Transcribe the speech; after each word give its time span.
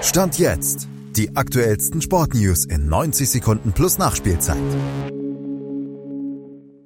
Stand 0.00 0.38
jetzt. 0.38 0.88
Die 1.16 1.34
aktuellsten 1.36 2.00
Sportnews 2.00 2.64
in 2.64 2.88
90 2.88 3.28
Sekunden 3.28 3.72
plus 3.72 3.98
Nachspielzeit. 3.98 4.56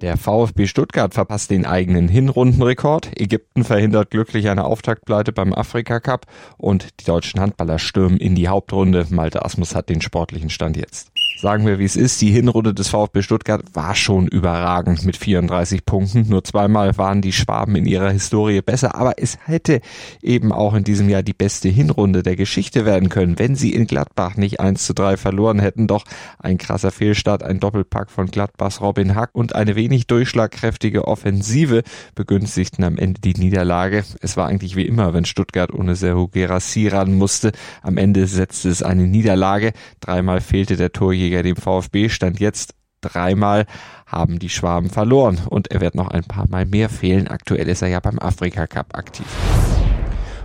Der 0.01 0.17
VfB 0.17 0.67
Stuttgart 0.67 1.13
verpasst 1.13 1.51
den 1.51 1.67
eigenen 1.67 2.09
Hinrundenrekord. 2.09 3.11
Ägypten 3.21 3.65
verhindert 3.65 4.11
glücklich 4.11 4.49
eine 4.49 4.65
Auftaktpleite 4.65 5.33
beim 5.33 5.53
Afrika 5.53 6.01
Cup 6.01 6.27
und 6.57 6.89
die 7.01 7.05
deutschen 7.05 7.39
Handballer 7.39 7.79
stürmen 7.79 8.17
in 8.17 8.35
die 8.35 8.49
Hauptrunde. 8.49 9.07
Malte 9.11 9.45
Asmus 9.45 9.75
hat 9.75 9.91
den 9.91 10.01
sportlichen 10.01 10.51
Stand 10.51 10.79
jetzt 10.79 11.12
sagen 11.43 11.67
wir 11.67 11.81
wie 11.81 11.85
es 11.85 11.97
ist, 11.97 12.21
die 12.21 12.31
Hinrunde 12.31 12.73
des 12.73 12.89
VfB 12.89 13.21
Stuttgart 13.21 13.65
war 13.75 13.97
schon 13.97 14.29
überragend 14.29 15.05
mit 15.05 15.17
34 15.17 15.85
Punkten. 15.85 16.29
Nur 16.29 16.45
zweimal 16.45 16.97
waren 16.99 17.21
die 17.21 17.33
Schwaben 17.33 17.75
in 17.75 17.85
ihrer 17.85 18.11
Historie 18.11 18.63
besser, 18.63 18.95
aber 18.95 19.15
es 19.17 19.39
hätte 19.45 19.81
eben 20.23 20.53
auch 20.53 20.73
in 20.75 20.85
diesem 20.85 21.09
Jahr 21.09 21.25
die 21.25 21.33
beste 21.33 21.69
Hinrunde 21.69 22.23
der 22.23 22.37
Geschichte 22.37 22.87
werden 22.87 23.09
können, 23.09 23.41
wenn 23.41 23.57
sie 23.57 23.73
in 23.73 23.89
Gladbach 23.89 24.37
nicht 24.37 24.61
1 24.61 24.87
zu 24.87 24.95
3 24.95 25.17
verloren 25.17 25.59
hätten. 25.59 25.89
Doch 25.89 26.05
ein 26.39 26.59
krasser 26.59 26.93
Fehlstart, 26.93 27.43
ein 27.43 27.59
Doppelpack 27.59 28.13
von 28.13 28.27
Gladbachs 28.27 28.81
Robin 28.81 29.17
Hack 29.17 29.31
und 29.33 29.57
eine 29.57 29.75
wenig 29.75 30.07
durchschlagkräftige 30.07 31.09
Offensive 31.09 31.83
begünstigten 32.15 32.85
am 32.85 32.99
Ende 32.99 33.21
die 33.21 33.35
Niederlage. 33.35 34.05
Es 34.21 34.37
war 34.37 34.47
eigentlich 34.47 34.77
wie 34.77 34.87
immer, 34.87 35.13
wenn 35.13 35.25
Stuttgart 35.25 35.75
ohne 35.75 35.97
Serhu 35.97 36.29
Gerassi 36.29 36.87
ran 36.87 37.15
musste. 37.15 37.51
Am 37.83 37.97
Ende 37.97 38.29
setzte 38.29 38.69
es 38.69 38.85
eine 38.85 39.09
Niederlage. 39.09 39.73
Dreimal 39.99 40.41
fehlte 40.41 40.77
der 40.77 40.93
Torjäger 40.93 41.32
Titelträger, 41.33 41.43
dem 41.43 41.57
VfB, 41.57 42.09
stand 42.09 42.41
jetzt 42.41 42.75
dreimal 43.01 43.67
haben 44.07 44.39
die 44.39 44.49
Schwaben 44.49 44.91
verloren 44.91 45.41
und 45.49 45.71
er 45.73 45.81
wird 45.81 45.95
noch 45.95 46.09
ein 46.09 46.25
paar 46.25 46.49
Mal 46.49 46.67
mehr 46.67 46.89
fehlen. 46.89 47.27
Aktuell 47.27 47.69
ist 47.69 47.83
er 47.83 47.89
ja 47.89 47.99
beim 47.99 48.19
Afrika 48.19 48.67
Cup 48.67 48.97
aktiv. 48.97 49.27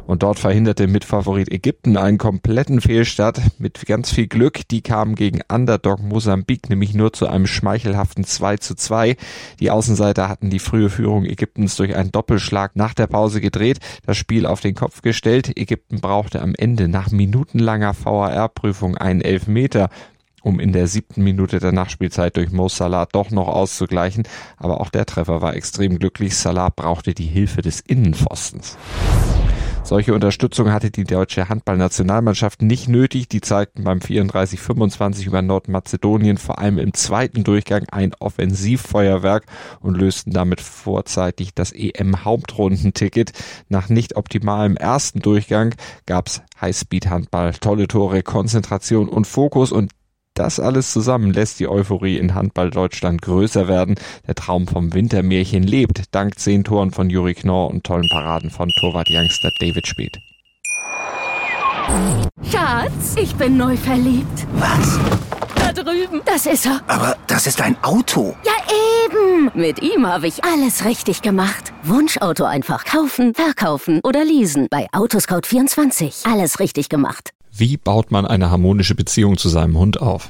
Und 0.07 0.23
dort 0.23 0.39
verhinderte 0.39 0.87
Mitfavorit 0.87 1.51
Ägypten 1.51 1.97
einen 1.97 2.17
kompletten 2.17 2.79
Fehlstart 2.79 3.41
mit 3.59 3.85
ganz 3.85 4.09
viel 4.09 4.27
Glück. 4.27 4.65
Die 4.69 4.81
kamen 4.81 5.15
gegen 5.15 5.41
Underdog 5.51 6.01
Mosambik 6.01 6.69
nämlich 6.69 6.93
nur 6.93 7.11
zu 7.11 7.27
einem 7.27 7.45
schmeichelhaften 7.45 8.23
2 8.23 8.55
zu 8.57 8.75
2. 8.75 9.17
Die 9.59 9.69
Außenseiter 9.69 10.29
hatten 10.29 10.49
die 10.49 10.59
frühe 10.59 10.89
Führung 10.89 11.25
Ägyptens 11.25 11.75
durch 11.75 11.93
einen 11.93 12.13
Doppelschlag 12.13 12.77
nach 12.77 12.93
der 12.93 13.07
Pause 13.07 13.41
gedreht, 13.41 13.79
das 14.05 14.15
Spiel 14.15 14.45
auf 14.45 14.61
den 14.61 14.75
Kopf 14.75 15.01
gestellt. 15.01 15.57
Ägypten 15.57 15.99
brauchte 15.99 16.41
am 16.41 16.55
Ende 16.55 16.87
nach 16.87 17.11
minutenlanger 17.11 17.93
VAR-Prüfung 17.93 18.97
einen 18.97 19.19
Elfmeter 19.19 19.89
um 20.41 20.59
in 20.59 20.73
der 20.73 20.87
siebten 20.87 21.23
Minute 21.23 21.59
der 21.59 21.71
Nachspielzeit 21.71 22.37
durch 22.37 22.51
Mo 22.51 22.69
Salah 22.69 23.05
doch 23.05 23.31
noch 23.31 23.47
auszugleichen. 23.47 24.27
Aber 24.57 24.81
auch 24.81 24.89
der 24.89 25.05
Treffer 25.05 25.41
war 25.41 25.55
extrem 25.55 25.99
glücklich. 25.99 26.35
Salah 26.35 26.69
brauchte 26.69 27.13
die 27.13 27.25
Hilfe 27.25 27.61
des 27.61 27.79
Innenpfostens. 27.81 28.77
Solche 29.87 30.13
Unterstützung 30.13 30.73
hatte 30.73 30.91
die 30.91 31.05
deutsche 31.05 31.47
Handballnationalmannschaft 31.47 32.61
nicht 32.61 32.89
nötig. 32.89 33.29
Die 33.29 33.39
zeigten 33.39 33.85
beim 33.85 33.99
34-25 33.99 35.25
über 35.25 35.41
Nordmazedonien 35.41 36.35
vor 36.35 36.59
allem 36.59 36.77
im 36.77 36.93
zweiten 36.93 37.45
Durchgang 37.45 37.85
ein 37.89 38.11
Offensivfeuerwerk 38.19 39.45
und 39.79 39.95
lösten 39.95 40.31
damit 40.31 40.59
vorzeitig 40.59 41.53
das 41.53 41.71
EM-Hauptrundenticket. 41.71 43.31
Nach 43.69 43.87
nicht 43.87 44.17
optimalem 44.17 44.75
ersten 44.75 45.21
Durchgang 45.21 45.73
gab's 46.05 46.41
Highspeed-Handball, 46.59 47.53
tolle 47.53 47.87
Tore, 47.87 48.23
Konzentration 48.23 49.07
und 49.07 49.25
Fokus 49.25 49.71
und 49.71 49.91
das 50.37 50.59
alles 50.59 50.91
zusammen 50.91 51.33
lässt 51.33 51.59
die 51.59 51.67
Euphorie 51.67 52.17
in 52.17 52.35
Handball 52.35 52.69
Deutschland 52.69 53.21
größer 53.21 53.67
werden. 53.67 53.95
Der 54.27 54.35
Traum 54.35 54.67
vom 54.67 54.93
Wintermärchen 54.93 55.63
lebt, 55.63 56.03
dank 56.11 56.37
zehn 56.39 56.63
Toren 56.63 56.91
von 56.91 57.09
Juri 57.09 57.33
Knorr 57.33 57.69
und 57.69 57.83
tollen 57.83 58.07
Paraden 58.09 58.49
von 58.49 58.69
Torwart-Youngster 58.79 59.49
David 59.59 59.87
Speth. 59.87 60.17
Schatz, 62.51 63.15
ich 63.19 63.33
bin 63.35 63.57
neu 63.57 63.75
verliebt. 63.77 64.45
Was? 64.53 64.99
Da 65.55 65.71
drüben. 65.73 66.21
Das 66.25 66.45
ist 66.45 66.65
er. 66.65 66.81
Aber 66.87 67.17
das 67.27 67.47
ist 67.47 67.61
ein 67.61 67.75
Auto. 67.83 68.35
Ja, 68.45 68.53
eben. 69.05 69.51
Mit 69.53 69.81
ihm 69.81 70.05
habe 70.05 70.27
ich 70.27 70.43
alles 70.43 70.85
richtig 70.85 71.21
gemacht. 71.21 71.73
Wunschauto 71.83 72.43
einfach 72.43 72.85
kaufen, 72.85 73.33
verkaufen 73.33 74.01
oder 74.03 74.23
leasen. 74.23 74.67
Bei 74.69 74.87
Autoscout24. 74.91 76.31
Alles 76.31 76.59
richtig 76.59 76.89
gemacht. 76.89 77.31
Wie 77.51 77.77
baut 77.77 78.11
man 78.11 78.27
eine 78.27 78.51
harmonische 78.51 78.93
Beziehung 78.93 79.37
zu 79.37 79.49
seinem 79.49 79.77
Hund 79.77 79.99
auf? 79.99 80.29